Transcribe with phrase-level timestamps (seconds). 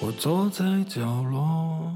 [0.00, 1.90] 我坐在角落，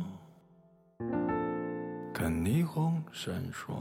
[2.13, 3.75] 看霓虹闪烁。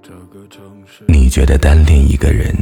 [0.00, 2.54] 这个城市，你觉得单恋一个人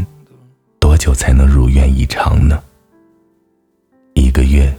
[0.81, 2.63] 多久才能如愿以偿呢？
[4.15, 4.75] 一个月、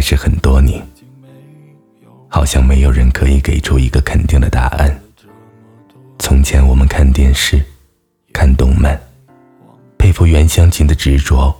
[0.00, 0.82] 还是很多年？
[2.26, 4.98] 好像没有人可以给出一个肯定的答案。
[6.18, 7.62] 从前我们看电视、
[8.32, 8.98] 看动漫，
[9.98, 11.54] 佩服袁湘琴的执着。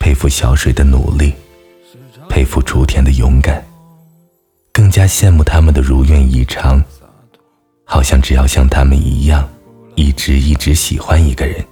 [0.00, 1.32] 佩服小水的努力，
[2.28, 3.64] 佩服雏田的勇敢，
[4.72, 6.82] 更加羡慕他们的如愿以偿。
[7.84, 9.48] 好像只要像他们一样，
[9.94, 11.64] 一直一直喜欢一个人，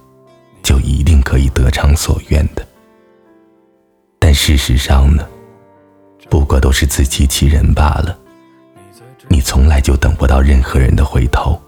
[0.62, 2.64] 就一定可以得偿所愿的。
[4.20, 5.26] 但事实上呢，
[6.28, 8.16] 不过都是自欺欺人罢了。
[9.28, 11.60] 你从来就等不到任何人的回头。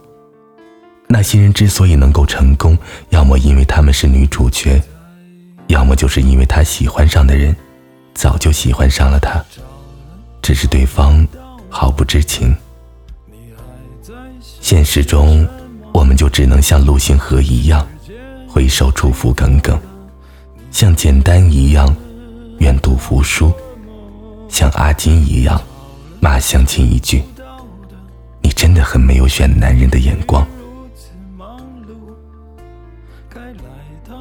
[1.07, 4.83] 那些人之所以能够成功，要么因为他们是女主角。
[5.67, 7.55] 要么就是因为他喜欢上的人，
[8.15, 9.41] 早就喜欢上了他，
[10.43, 11.27] 只是对方
[11.69, 12.55] 毫不知情。
[14.41, 15.47] 现实中，
[15.93, 17.87] 我们就只能像陆星河一样，
[18.49, 19.77] 挥手祝福耿耿；
[20.73, 21.95] 像简单一样，
[22.59, 23.53] 愿赌服输；
[24.51, 25.63] 像阿金一样，
[26.21, 27.23] 骂相亲一句
[28.43, 30.47] ：“你真的很没有选男人的眼光。”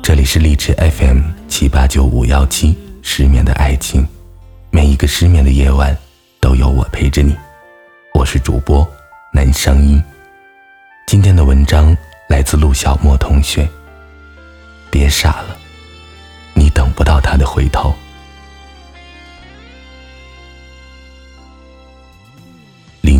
[0.04, 4.08] 这里是励志 FM 七八九五幺七，失眠的爱情，
[4.70, 5.98] 每一个失眠的夜晚
[6.40, 7.36] 都有我陪着你。
[8.14, 8.88] 我是主播
[9.34, 10.02] 南声音。
[11.08, 11.96] 今天的文章
[12.30, 13.68] 来自陆小莫同学。
[14.92, 15.58] 别傻了，
[16.54, 17.96] 你等不到他的回头。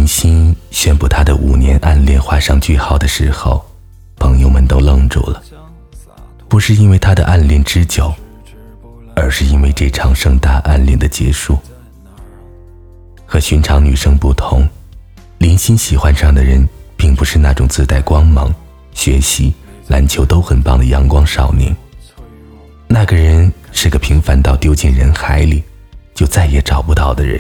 [0.10, 3.64] 心宣布他的五年暗恋画上句号的时候，
[4.18, 5.42] 朋友们都愣住了。
[6.48, 8.12] 不是因为他的暗恋之久，
[9.16, 11.60] 而是因为这场盛大暗恋的结束。
[13.24, 14.68] 和寻常女生不同，
[15.38, 18.52] 林欣喜欢上的人并不是那种自带光芒、
[18.94, 19.54] 学习、
[19.90, 21.74] 篮球都很棒的阳光少年。
[22.88, 25.64] 那个人是个平凡到丢进人海里，
[26.16, 27.40] 就再也找不到的人。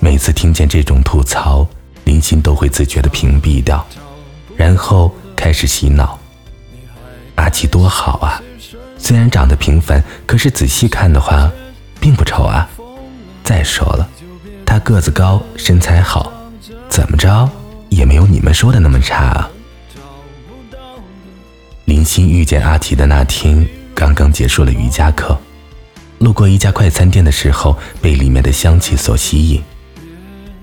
[0.00, 1.66] 每次听见这种吐槽，
[2.04, 3.84] 林欣都会自觉的屏蔽掉，
[4.56, 6.18] 然后开始洗脑。
[7.34, 8.40] 阿奇多好啊，
[8.96, 11.50] 虽然长得平凡，可是仔细看的话，
[12.00, 12.68] 并不丑啊。
[13.42, 14.08] 再说了，
[14.64, 16.32] 他个子高，身材好，
[16.88, 17.48] 怎么着
[17.88, 19.50] 也没有你们说的那么差啊。
[21.86, 25.36] 林欣遇见阿奇的那天，刚刚结束了瑜伽课，
[26.18, 29.62] 路过一家快餐店的时候，被里面的香气所吸引，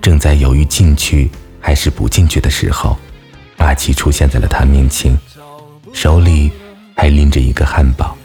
[0.06, 2.96] 正在犹豫进去还是不进去的时候，
[3.58, 5.18] 阿奇出现在了他面前，
[5.94, 6.52] 手里。
[6.98, 8.16] 还拎着一个汉堡，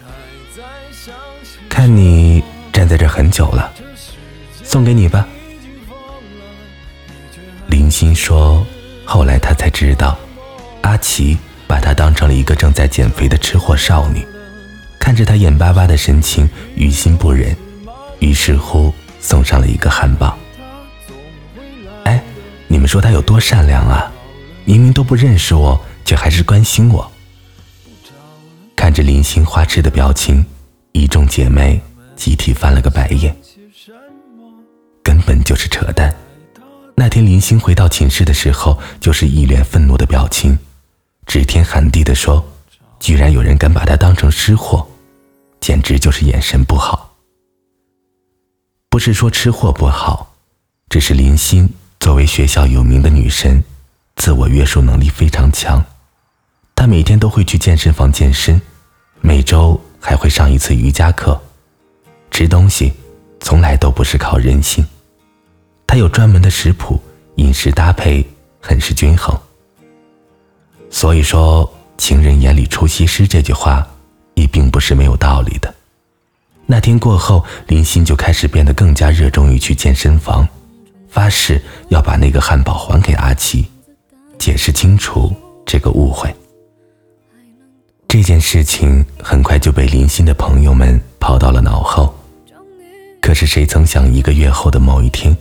[1.68, 2.40] 看你
[2.72, 3.72] 站在这很久了，
[4.62, 5.26] 送给你吧。
[7.66, 8.64] 林欣说
[9.04, 10.16] ：“后来他才知道，
[10.82, 11.36] 阿奇
[11.66, 14.24] 把她当成了一个正在减肥的吃货少女，
[15.00, 17.54] 看着她眼巴巴的神情，于心不忍，
[18.20, 20.38] 于是乎送上了一个汉堡。
[22.80, 24.10] 你们说他有多善良啊？
[24.64, 27.12] 明明都不认识我，却还是关心我。”
[28.74, 30.42] 看着林星花痴的表情，
[30.92, 31.78] 一众姐妹
[32.16, 33.36] 集体翻了个白眼，
[35.02, 36.10] 根本就是扯淡。
[36.94, 40.58] 那天林星回到寝室的时候，就是一脸愤怒的表情，
[41.26, 42.42] 指天喊地的说
[42.98, 44.88] ：“居然有人敢把她当成吃货，
[45.60, 47.14] 简直就是眼神不好。”
[48.88, 50.32] 不是说吃货不好，
[50.88, 51.68] 只是林星
[52.00, 53.62] 作为学校有名的女神，
[54.16, 55.84] 自我约束能力非常强，
[56.74, 58.60] 她每天都会去健身房健身。
[59.20, 61.38] 每周还会上一次瑜伽课，
[62.30, 62.90] 吃东西
[63.40, 64.82] 从来都不是靠任性，
[65.86, 66.98] 他有专门的食谱，
[67.36, 68.26] 饮食搭配
[68.60, 69.38] 很是均衡。
[70.88, 73.86] 所以说“情人眼里出西施”这句话
[74.34, 75.72] 也并不是没有道理的。
[76.64, 80.48] 那天过后，林欣就开始变得更加热衷于去健身房，
[81.10, 83.66] 发誓要把那个汉堡还给阿奇，
[84.38, 85.34] 解释清楚
[85.66, 86.34] 这个误会。
[88.06, 92.14] 这件事情很快就被林欣的朋友们抛到了脑后，
[93.20, 95.36] 可是谁曾想，一个月后的某一天，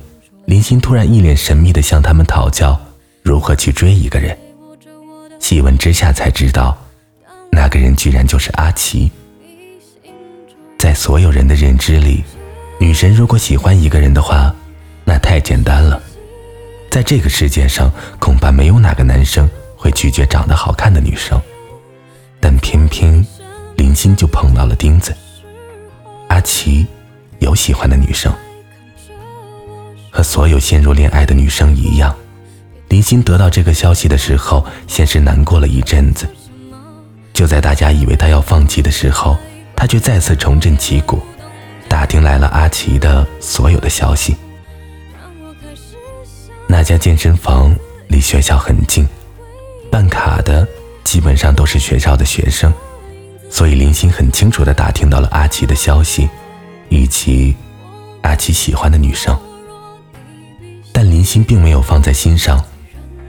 [0.46, 2.80] 林欣突然一脸神秘地向他们讨教
[3.24, 4.38] 如何去追一个人。
[5.40, 6.78] 细问之下才知道，
[7.52, 9.10] 那个人居然就是阿奇。
[10.78, 12.24] 在所有人的认知里，
[12.80, 14.54] 女神如果喜欢一个人的话，
[15.10, 16.00] 那太简单了。
[16.92, 21.42] 在这个世界上，恐怕没有哪个男生会拒绝长得好看的女生。
[22.40, 23.26] 但偏偏
[23.76, 25.12] 林心就碰到了钉子。
[26.28, 26.86] 阿奇
[27.40, 28.32] 有喜欢的女生，
[30.12, 32.16] 和所有陷入恋爱的女生一样，
[32.90, 36.28] 林心得到这个消息的时候，先是难过了一阵子。
[37.34, 39.36] 就在大家以为他要放弃的时候，
[39.76, 41.20] 他却再次重振旗鼓，
[41.88, 44.36] 打听来了阿奇的所有的消息。
[46.80, 47.76] 那家健身房
[48.08, 49.06] 离学校很近，
[49.92, 50.66] 办卡的
[51.04, 52.74] 基本上都是学校的学生，
[53.52, 56.30] 所以林心很清楚地打听到了阿奇的消息，
[56.88, 57.54] 以及
[58.22, 59.38] 阿奇喜欢的女生。
[60.94, 62.64] 但林心并没有放在心上，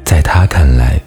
[0.04, 1.00] 在他看来，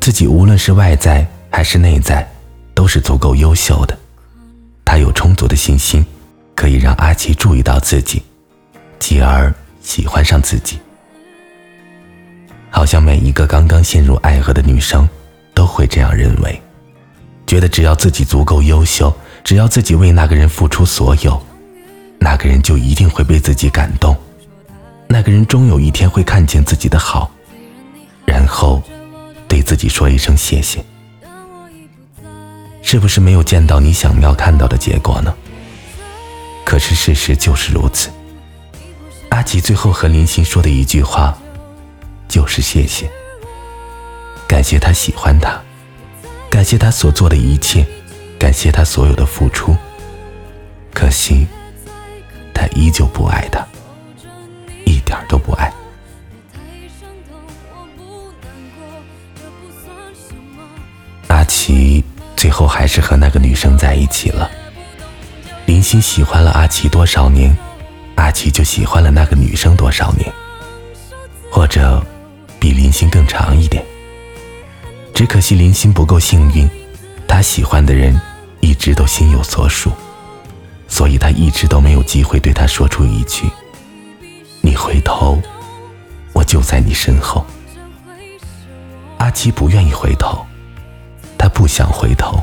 [0.00, 2.28] 自己无论是外在还是内在。
[2.74, 3.96] 都是足够优秀的，
[4.84, 6.04] 他有充足的信心，
[6.56, 8.20] 可以让阿奇注意到自己，
[8.98, 10.80] 继而喜欢上自己。
[12.74, 15.08] 好像每一个刚刚陷入爱河的女生，
[15.54, 16.60] 都会这样认为，
[17.46, 21.40] 觉得只要自己足够优秀，只要自己为那个人付出所有，
[22.18, 24.16] 那个人就一定会被自己感动，
[25.06, 27.30] 那个人终有一天会看见自己的好，
[28.26, 28.82] 然后
[29.46, 30.84] 对自己说一声谢谢。
[32.82, 35.32] 是不是没有见到你想要看到的结果呢？
[36.64, 38.10] 可是事实就是如此。
[39.28, 41.38] 阿吉最后和林心说的一句话，
[42.28, 43.10] 就是谢谢，
[44.48, 45.60] 感谢他喜欢他，
[46.50, 47.86] 感谢他所做的一切，
[48.38, 49.76] 感谢他所有的付出。
[50.92, 51.46] 可惜，
[52.52, 53.66] 他依旧不爱他，
[54.84, 55.72] 一点都不爱。
[61.28, 62.04] 阿奇。
[62.36, 64.50] 最后还是和那个女生在一起了。
[65.64, 67.56] 林心喜欢了阿奇多少年，
[68.16, 70.30] 阿奇就喜欢了那个女生多少年，
[71.50, 72.04] 或者
[72.64, 73.84] 比林心更长一点。
[75.12, 76.66] 只可惜林心不够幸运，
[77.28, 78.18] 他喜欢的人
[78.60, 79.92] 一直都心有所属，
[80.88, 83.44] 所以他一直都没有机会对他说出一句
[84.64, 85.42] ：“你回头，
[86.32, 87.44] 我就在你身后。”
[89.20, 90.42] 阿七不愿意回头。
[91.36, 92.42] 他不想回头，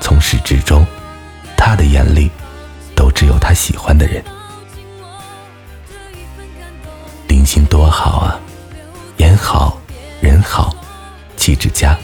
[0.00, 0.86] 从始至终，
[1.56, 2.30] 他的眼里
[2.94, 4.22] 都只有他喜欢的人。
[7.26, 8.38] 林心多好啊，
[9.20, 9.78] 颜好，
[10.22, 10.74] 人好，
[11.36, 11.94] 气质佳，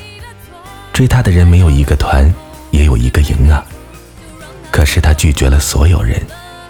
[0.93, 2.31] 追他的人没有一个团，
[2.71, 3.65] 也有一个赢啊。
[4.71, 6.21] 可是他拒绝了所有人，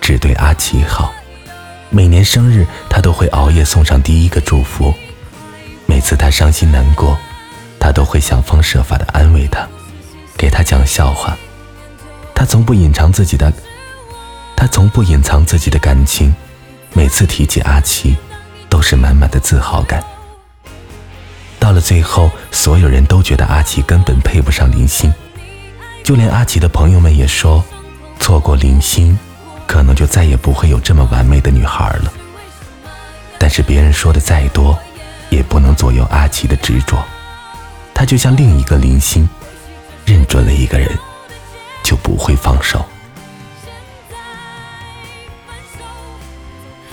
[0.01, 1.13] 只对阿奇好。
[1.91, 4.95] 每年生日，他都会熬夜送上第一个祝福。
[5.85, 7.19] 每次他伤心难过。
[7.81, 9.67] 他都会想方设法的安慰他，
[10.37, 11.37] 给他讲笑话。
[12.37, 13.53] 他从不隐藏自己的，
[14.57, 16.33] 他从不隐藏自己的感情。
[16.93, 18.17] 每次提起阿奇，
[18.69, 20.01] 都是满满的自豪感。
[21.87, 25.09] 最后，所有人都觉得阿奇根本配不上林心，
[26.03, 27.65] 就连阿奇的朋友们也说，
[28.19, 29.17] 错过林心，
[29.69, 32.13] 可能就再也不会有这么完美的女孩了。
[33.39, 34.77] 但是别人说的再多，
[35.31, 37.01] 也不能左右阿奇的执着。
[37.95, 39.29] 他就像另一个林心，
[40.05, 40.91] 认准了一个人，
[41.85, 42.85] 就不会放手。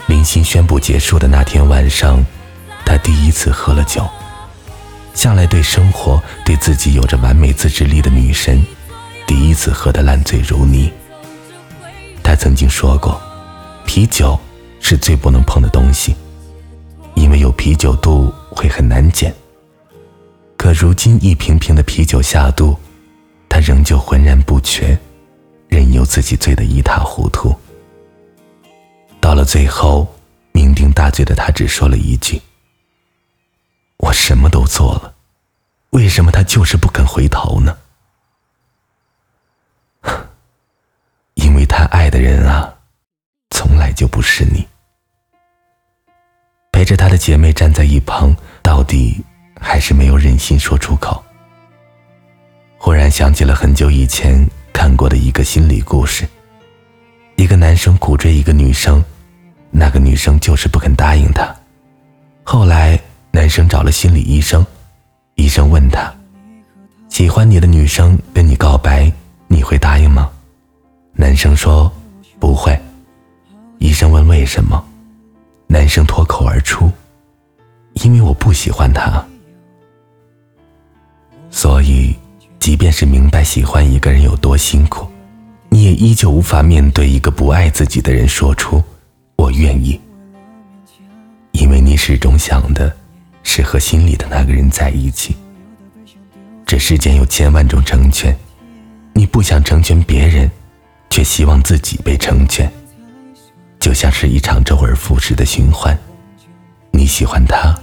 [0.05, 2.23] 林心宣布结束的那天晚上，
[2.85, 4.07] 他第一次喝了酒。
[5.13, 8.63] 向来对生活、对自己有着完美自制力的女神，
[9.27, 10.91] 第一次喝得烂醉如泥。
[12.24, 13.22] 她曾经说过，
[13.86, 14.39] 啤酒
[14.79, 16.15] 是最不能碰的东西，
[17.15, 19.34] 因为有啤酒肚会很难减。
[20.58, 22.75] 可如今一瓶瓶的啤酒下肚，
[23.50, 24.98] 他仍旧浑然不觉，
[25.67, 27.53] 任由自己醉得一塌糊涂。
[29.20, 30.08] 到了最后，
[30.53, 32.41] 酩酊大醉的他只说了一句
[34.03, 35.13] ：“我什么都做了，
[35.91, 37.77] 为什么他就是不肯回头呢？”
[41.36, 42.75] 因为他爱的人啊，
[43.50, 44.67] 从来就不是你。
[46.72, 49.24] 陪着他的姐妹站在一旁，到底。
[49.65, 51.24] 还是没有忍心说出口。
[52.77, 56.27] 忽然想起了很久以前看过的一个心理故事：
[57.38, 59.01] 一个男生苦追一个女生，
[59.72, 61.55] 那个女生就是不肯答应他。
[62.43, 63.00] 后来
[63.35, 64.63] 男生找了心理医生，
[65.33, 66.13] 医生问他
[67.09, 69.11] ：“喜欢你的女生跟你告白，
[69.47, 70.29] 你会答应吗？”
[71.13, 71.91] 男生说
[72.39, 72.79] ：“不会。”
[73.79, 74.81] 医生问为什么，
[75.65, 76.91] 男生脱口而出
[78.05, 79.25] ：“因为我不喜欢她。”
[81.49, 82.15] 所以，
[82.59, 85.07] 即便是明白喜欢一个人有多辛苦，
[85.69, 88.81] 你也依旧无法面对一个不爱自己的人说出
[89.37, 89.99] “我愿意”，
[91.51, 92.95] 因为你始终想的
[93.43, 95.35] 是和心里的那个人在一起。
[96.65, 98.35] 这世间有千万种成全，
[99.13, 100.50] 你不想成全别人，
[101.09, 102.71] 却希望自己被成全，
[103.79, 105.95] 就像是一场周而复始的循环。
[106.89, 107.77] 你喜欢他，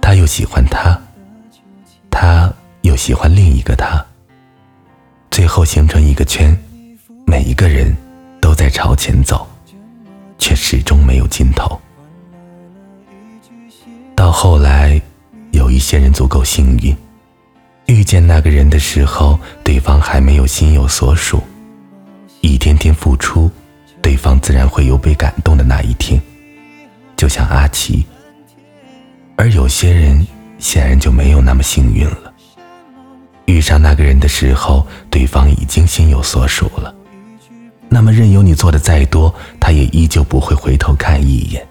[0.00, 1.00] 他又喜欢他，
[2.10, 4.04] 他又喜欢另一个他，
[5.30, 6.56] 最后形成一个圈，
[7.26, 7.96] 每一个人
[8.40, 9.48] 都在朝前走，
[10.38, 11.80] 却始终没有尽头。
[14.18, 15.00] 到后来，
[15.52, 16.92] 有一些人足够幸运。
[17.86, 21.40] 遇见那个人的时候，对方还没有心有所属，
[22.40, 23.48] 一天天付出，
[24.02, 26.20] 对方自然会有被感动的那一天，
[27.16, 28.04] 就像阿奇。
[29.36, 30.26] 而有些人
[30.58, 32.34] 显然就没有那么幸运了，
[33.44, 36.92] 遇上那个人的时候，对方已经心有所属了，
[37.88, 41.64] 那么任由你做的再多，他也依旧不会回头看一眼，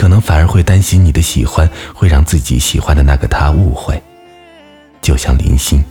[0.00, 4.02] 可能反而会担心你的喜欢会让自己喜欢的那个他误会。
[5.02, 5.84] 就像林心、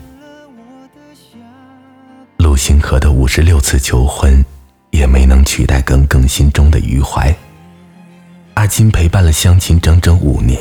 [2.38, 4.44] 陆星河的五十六次求婚，
[4.90, 7.32] 也没能取代耿耿心中的余怀。
[8.56, 10.60] 阿金陪伴了相亲整整五年，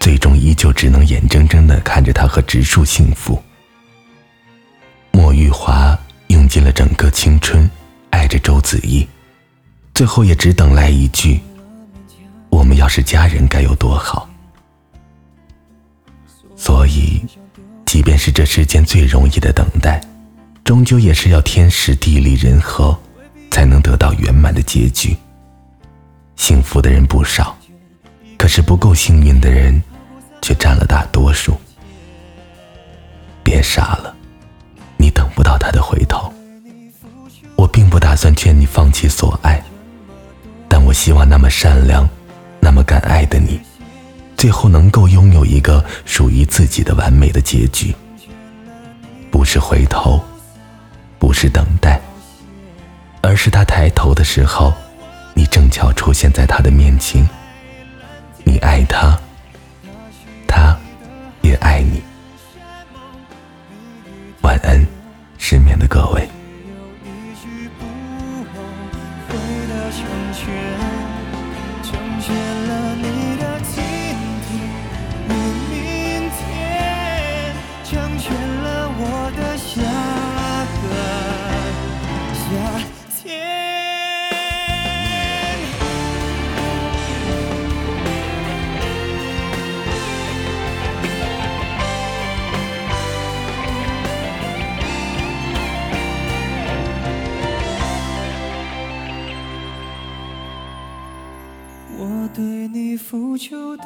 [0.00, 3.38] 最终依旧只能眼睁睁的看着他和植树幸福。
[5.10, 5.94] 莫玉华
[6.28, 7.70] 用尽了整个青春，
[8.08, 9.06] 爱着周子怡，
[9.92, 11.38] 最后也只等来一句
[12.56, 14.28] ：“我们要是家人该有多好。”
[16.56, 17.20] 所以。
[17.86, 20.00] 即便是这世间最容易的等待，
[20.64, 22.98] 终究也是要天时地利人和，
[23.50, 25.16] 才能得到圆满的结局。
[26.34, 27.56] 幸福的人不少，
[28.36, 29.80] 可是不够幸运的人，
[30.42, 31.56] 却占了大多数。
[33.42, 34.14] 别傻了，
[34.98, 36.30] 你等不到他的回头。
[37.56, 39.62] 我并不打算劝你放弃所爱，
[40.68, 42.06] 但我希望那么善良、
[42.66, 43.60] 那么敢爱的你。
[44.36, 47.94] 最后能够拥有一个属于自己的完美的结局，
[49.30, 50.20] 不是回头，
[51.16, 52.00] 不是等待，
[53.22, 54.74] 而是他抬头的时候，
[55.32, 57.24] 你正巧出现在他的面前。
[58.42, 59.16] 你爱他，
[60.48, 60.76] 他
[61.42, 62.02] 也爱你。
[64.42, 64.84] 晚安，
[65.38, 66.28] 失眠的各位。
[102.88, 103.84] 你付出的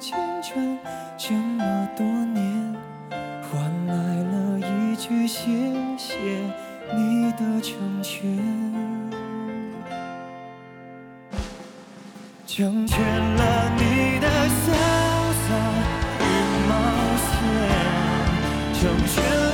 [0.00, 0.76] 缱绻，
[1.16, 2.74] 这么多年，
[3.40, 5.46] 换来了一句谢
[5.96, 6.18] 谢
[6.92, 8.36] 你的成全，
[12.44, 14.72] 成全了你的潇
[15.38, 15.54] 洒
[16.18, 16.22] 与
[16.68, 16.72] 冒
[17.22, 17.30] 险，
[18.74, 19.51] 成全。